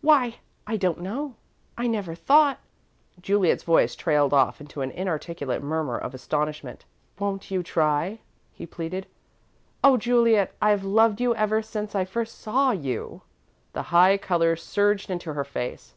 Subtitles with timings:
[0.00, 1.36] "Why, I don't know
[1.76, 2.58] I never thought"
[3.22, 6.84] Juliet's voice trailed off into an inarticulate murmur of astonishment.
[7.20, 8.18] "Won't you try?"
[8.50, 9.06] he pleaded.
[9.84, 13.22] "Oh, Juliet, I've loved you ever since I first saw you!"
[13.72, 15.94] The high colour surged into her face.